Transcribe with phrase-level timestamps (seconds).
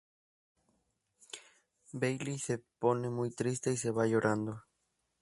[1.93, 4.63] Bailey se pone muy triste y se va llorando.